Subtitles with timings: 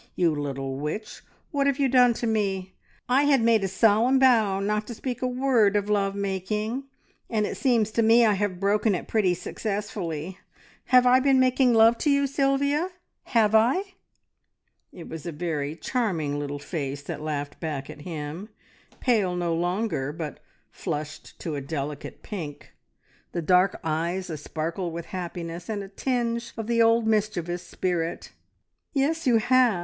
[0.15, 1.21] You little witch,
[1.51, 2.73] what have you done to me?
[3.07, 6.85] I had made a solemn vow not to speak a word of love making,
[7.29, 10.39] and it seems to me I have broken it pretty successfully.
[10.85, 12.89] Have I been making love to you, Sylvia
[13.25, 13.93] have I?"
[14.91, 18.49] It was a very charming little face that laughed back at him,
[18.99, 20.39] pale no longer, but
[20.71, 22.73] flushed to a delicate pink,
[23.33, 28.31] the dark eyes a sparkle with happiness, and a tinge of the old mischievous spirit.
[28.93, 29.79] "Yes, you have!